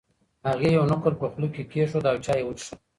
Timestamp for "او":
2.11-2.17